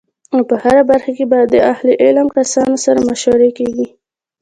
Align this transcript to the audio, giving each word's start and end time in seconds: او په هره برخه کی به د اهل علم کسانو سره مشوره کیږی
او 0.33 0.41
په 0.49 0.55
هره 0.63 0.83
برخه 0.91 1.11
کی 1.17 1.25
به 1.31 1.39
د 1.43 1.55
اهل 1.73 1.87
علم 2.03 2.27
کسانو 2.37 2.75
سره 2.85 2.99
مشوره 3.09 3.49
کیږی 3.57 3.87